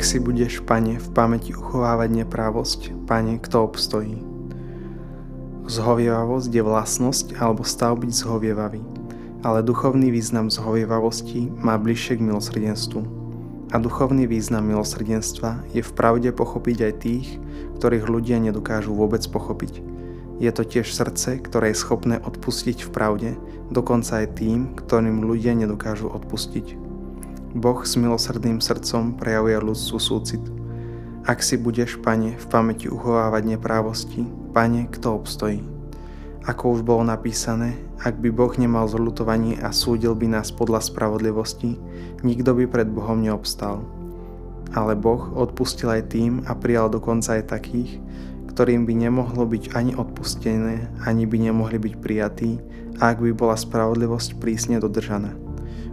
Ak 0.00 0.08
si 0.08 0.16
budeš, 0.16 0.64
Pane, 0.64 0.96
v 0.96 1.12
pamäti 1.12 1.52
uchovávať 1.52 2.24
neprávosť, 2.24 3.04
Pane, 3.04 3.36
kto 3.36 3.68
obstojí? 3.68 4.16
Zhovievavosť 5.68 6.48
je 6.48 6.62
vlastnosť 6.64 7.26
alebo 7.36 7.68
stav 7.68 8.00
byť 8.00 8.08
zhovievavý, 8.08 8.80
ale 9.44 9.60
duchovný 9.60 10.08
význam 10.08 10.48
zhovievavosti 10.48 11.52
má 11.52 11.76
bližšie 11.76 12.16
k 12.16 12.24
milosrdenstvu. 12.32 13.00
A 13.68 13.76
duchovný 13.76 14.24
význam 14.24 14.72
milosrdenstva 14.72 15.68
je 15.76 15.84
v 15.84 15.92
pravde 15.92 16.32
pochopiť 16.32 16.78
aj 16.80 16.92
tých, 17.04 17.36
ktorých 17.76 18.08
ľudia 18.08 18.40
nedokážu 18.40 18.96
vôbec 18.96 19.20
pochopiť. 19.28 19.84
Je 20.40 20.48
to 20.48 20.64
tiež 20.64 20.96
srdce, 20.96 21.44
ktoré 21.44 21.76
je 21.76 21.80
schopné 21.84 22.16
odpustiť 22.24 22.88
v 22.88 22.90
pravde, 22.96 23.30
dokonca 23.68 24.24
aj 24.24 24.32
tým, 24.32 24.72
ktorým 24.80 25.20
ľudia 25.28 25.52
nedokážu 25.52 26.08
odpustiť. 26.08 26.79
Boh 27.50 27.82
s 27.82 27.98
milosrdným 27.98 28.62
srdcom 28.62 29.18
prejavuje 29.18 29.58
ľudstvu 29.58 29.98
súcit. 29.98 30.42
Ak 31.26 31.42
si 31.42 31.58
budeš, 31.58 31.98
Pane, 31.98 32.38
v 32.38 32.46
pamäti 32.46 32.86
uchovávať 32.86 33.42
neprávosti, 33.58 34.22
Pane, 34.54 34.86
kto 34.86 35.18
obstojí? 35.18 35.58
Ako 36.46 36.78
už 36.78 36.86
bolo 36.86 37.02
napísané, 37.02 37.74
ak 38.00 38.22
by 38.22 38.30
Boh 38.30 38.54
nemal 38.54 38.86
zľutovanie 38.86 39.58
a 39.58 39.74
súdil 39.74 40.14
by 40.14 40.30
nás 40.30 40.54
podľa 40.54 40.78
spravodlivosti, 40.94 41.74
nikto 42.22 42.54
by 42.54 42.70
pred 42.70 42.86
Bohom 42.86 43.18
neobstal. 43.18 43.82
Ale 44.70 44.94
Boh 44.94 45.34
odpustil 45.34 45.90
aj 45.90 46.14
tým 46.14 46.46
a 46.46 46.54
prijal 46.54 46.86
dokonca 46.86 47.34
aj 47.34 47.50
takých, 47.50 47.98
ktorým 48.54 48.86
by 48.86 48.94
nemohlo 48.94 49.42
byť 49.42 49.74
ani 49.74 49.98
odpustené, 49.98 50.86
ani 51.02 51.26
by 51.26 51.50
nemohli 51.50 51.82
byť 51.82 51.94
prijatí, 51.98 52.62
ak 53.02 53.18
by 53.18 53.34
bola 53.34 53.58
spravodlivosť 53.58 54.38
prísne 54.38 54.78
dodržaná. 54.78 55.49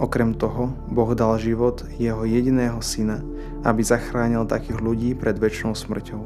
Okrem 0.00 0.32
toho, 0.32 0.72
Boh 0.88 1.12
dal 1.12 1.36
život 1.36 1.84
jeho 2.00 2.24
jediného 2.24 2.80
syna, 2.80 3.20
aby 3.68 3.84
zachránil 3.84 4.48
takých 4.48 4.80
ľudí 4.80 5.12
pred 5.12 5.36
väčšnou 5.36 5.76
smrťou. 5.76 6.24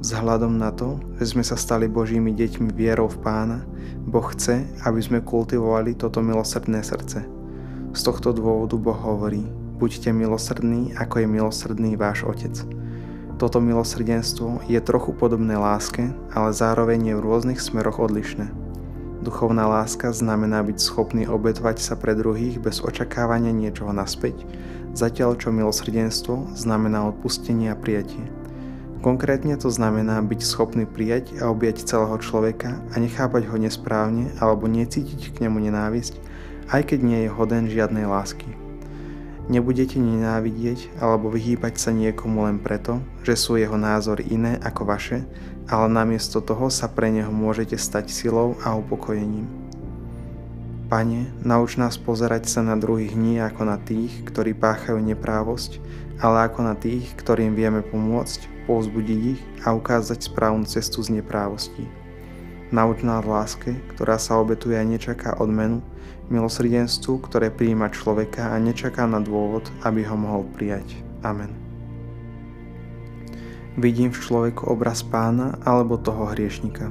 Vzhľadom 0.00 0.56
na 0.56 0.72
to, 0.72 0.96
že 1.20 1.36
sme 1.36 1.44
sa 1.44 1.60
stali 1.60 1.92
Božími 1.92 2.32
deťmi 2.32 2.72
vierou 2.72 3.12
v 3.12 3.20
Pána, 3.20 3.68
Boh 4.08 4.24
chce, 4.32 4.64
aby 4.88 5.00
sme 5.04 5.20
kultivovali 5.20 5.92
toto 5.92 6.24
milosrdné 6.24 6.80
srdce. 6.80 7.28
Z 7.92 8.00
tohto 8.00 8.32
dôvodu 8.32 8.80
Boh 8.80 8.96
hovorí, 8.96 9.44
buďte 9.76 10.16
milosrdní, 10.16 10.96
ako 10.96 11.20
je 11.20 11.26
milosrdný 11.28 12.00
váš 12.00 12.24
Otec. 12.24 12.56
Toto 13.36 13.60
milosrdenstvo 13.60 14.64
je 14.72 14.80
trochu 14.80 15.12
podobné 15.12 15.60
láske, 15.60 16.16
ale 16.32 16.56
zároveň 16.56 17.12
je 17.12 17.14
v 17.20 17.24
rôznych 17.28 17.60
smeroch 17.60 18.00
odlišné. 18.00 18.55
Duchovná 19.26 19.66
láska 19.66 20.14
znamená 20.14 20.62
byť 20.62 20.78
schopný 20.78 21.26
obetovať 21.26 21.82
sa 21.82 21.98
pre 21.98 22.14
druhých 22.14 22.62
bez 22.62 22.78
očakávania 22.78 23.50
niečoho 23.50 23.90
naspäť, 23.90 24.46
zatiaľ 24.94 25.34
čo 25.34 25.50
milosrdenstvo 25.50 26.54
znamená 26.54 27.10
odpustenie 27.10 27.74
a 27.74 27.76
prijatie. 27.76 28.22
Konkrétne 29.02 29.58
to 29.58 29.66
znamená 29.66 30.22
byť 30.22 30.40
schopný 30.46 30.86
prijať 30.86 31.42
a 31.42 31.50
objať 31.50 31.90
celého 31.90 32.14
človeka 32.22 32.78
a 32.94 33.02
nechápať 33.02 33.50
ho 33.50 33.58
nesprávne 33.58 34.30
alebo 34.38 34.70
necítiť 34.70 35.34
k 35.34 35.50
nemu 35.50 35.58
nenávisť, 35.58 36.22
aj 36.70 36.94
keď 36.94 36.98
nie 37.02 37.26
je 37.26 37.34
hoden 37.34 37.66
žiadnej 37.66 38.06
lásky. 38.06 38.65
Nebudete 39.46 40.02
nenávidieť 40.02 40.98
alebo 40.98 41.30
vyhýbať 41.30 41.78
sa 41.78 41.94
niekomu 41.94 42.50
len 42.50 42.58
preto, 42.58 42.98
že 43.22 43.38
sú 43.38 43.54
jeho 43.54 43.78
názory 43.78 44.26
iné 44.26 44.58
ako 44.58 44.82
vaše, 44.90 45.22
ale 45.70 45.86
namiesto 45.86 46.42
toho 46.42 46.66
sa 46.66 46.90
pre 46.90 47.14
neho 47.14 47.30
môžete 47.30 47.78
stať 47.78 48.10
silou 48.10 48.58
a 48.66 48.74
upokojením. 48.74 49.46
Pane, 50.86 51.30
nauč 51.42 51.78
nás 51.78 51.98
pozerať 51.98 52.46
sa 52.46 52.62
na 52.62 52.78
druhých 52.78 53.14
nie 53.18 53.42
ako 53.42 53.66
na 53.66 53.78
tých, 53.78 54.22
ktorí 54.26 54.54
páchajú 54.54 55.02
neprávosť, 55.02 55.82
ale 56.22 56.46
ako 56.46 56.62
na 56.62 56.74
tých, 56.78 57.10
ktorým 57.18 57.58
vieme 57.58 57.82
pomôcť, 57.82 58.66
povzbudiť 58.70 59.20
ich 59.34 59.42
a 59.62 59.74
ukázať 59.74 60.26
správnu 60.30 60.66
cestu 60.66 61.02
z 61.02 61.22
neprávostí. 61.22 62.05
Nauč 62.74 63.06
nás 63.06 63.22
láske, 63.22 63.78
ktorá 63.94 64.18
sa 64.18 64.42
obetuje 64.42 64.74
a 64.74 64.82
nečaká 64.82 65.38
odmenu, 65.38 65.78
milosrdenstvu, 66.26 67.22
ktoré 67.22 67.54
prijíma 67.54 67.94
človeka 67.94 68.50
a 68.50 68.58
nečaká 68.58 69.06
na 69.06 69.22
dôvod, 69.22 69.70
aby 69.86 70.02
ho 70.02 70.18
mohol 70.18 70.42
prijať. 70.50 70.98
Amen. 71.22 71.54
Vidím 73.76 74.10
v 74.10 74.18
človeku 74.18 74.66
obraz 74.66 75.04
pána 75.04 75.60
alebo 75.62 76.00
toho 76.00 76.32
hriešnika. 76.32 76.90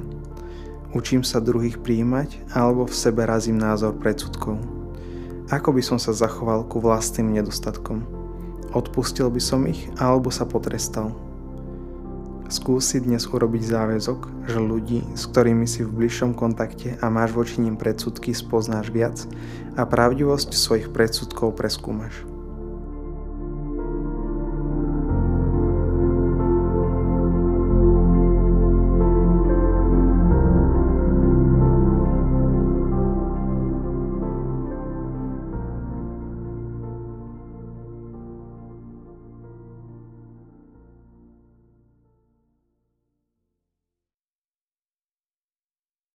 Učím 0.94 1.26
sa 1.26 1.44
druhých 1.44 1.82
príjmať 1.82 2.56
alebo 2.56 2.88
v 2.88 2.94
sebe 2.94 3.26
razím 3.28 3.60
názor 3.60 3.98
predsudkov. 4.00 4.56
Ako 5.52 5.76
by 5.76 5.82
som 5.84 5.98
sa 6.00 6.16
zachoval 6.16 6.64
ku 6.64 6.80
vlastným 6.80 7.36
nedostatkom? 7.36 8.06
Odpustil 8.72 9.28
by 9.28 9.42
som 9.42 9.68
ich 9.68 9.92
alebo 10.00 10.32
sa 10.32 10.48
potrestal? 10.48 11.12
Skúsi 12.46 13.02
dnes 13.02 13.26
urobiť 13.26 13.62
záväzok, 13.66 14.46
že 14.46 14.62
ľudí, 14.62 15.02
s 15.18 15.26
ktorými 15.26 15.66
si 15.66 15.82
v 15.82 15.90
bližšom 15.90 16.38
kontakte 16.38 16.94
a 17.02 17.10
máš 17.10 17.34
voči 17.34 17.58
ním 17.58 17.74
predsudky, 17.74 18.30
spoznáš 18.30 18.94
viac 18.94 19.18
a 19.74 19.82
pravdivosť 19.82 20.54
svojich 20.54 20.94
predsudkov 20.94 21.58
preskúmaš. 21.58 22.35